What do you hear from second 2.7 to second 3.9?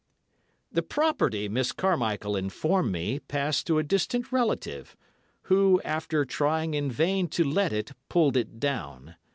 me, passed to a